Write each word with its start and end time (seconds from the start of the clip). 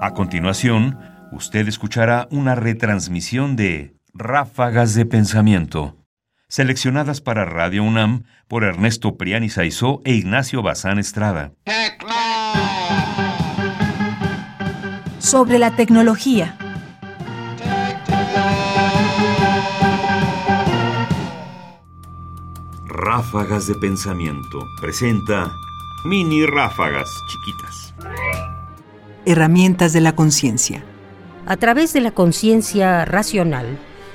A 0.00 0.12
continuación, 0.14 0.96
usted 1.32 1.66
escuchará 1.66 2.28
una 2.30 2.54
retransmisión 2.54 3.56
de 3.56 3.96
Ráfagas 4.14 4.94
de 4.94 5.04
Pensamiento, 5.06 5.96
seleccionadas 6.48 7.20
para 7.20 7.44
Radio 7.44 7.82
UNAM 7.82 8.22
por 8.46 8.62
Ernesto 8.62 9.16
Priani 9.16 9.48
Saizó 9.48 10.00
e 10.04 10.14
Ignacio 10.14 10.62
Bazán 10.62 11.00
Estrada. 11.00 11.52
Sobre 15.18 15.58
la 15.58 15.74
tecnología. 15.74 16.56
Ráfagas 22.86 23.66
de 23.66 23.74
Pensamiento 23.74 24.60
presenta 24.80 25.50
mini 26.04 26.46
ráfagas 26.46 27.08
chiquitas. 27.28 27.94
Herramientas 29.28 29.92
de 29.92 30.00
la 30.00 30.12
conciencia. 30.12 30.82
A 31.44 31.58
través 31.58 31.92
de 31.92 32.00
la 32.00 32.12
conciencia 32.12 33.04
racional, 33.04 33.66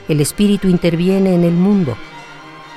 el 0.09 0.19
espíritu 0.21 0.69
interviene 0.69 1.35
en 1.35 1.43
el 1.43 1.53
mundo. 1.53 1.95